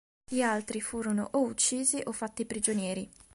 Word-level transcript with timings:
Gli 0.27 0.41
altri 0.41 0.81
furono 0.81 1.27
o 1.33 1.41
uccisi 1.41 2.01
o 2.05 2.11
fatti 2.11 2.47
prigionieri. 2.47 3.07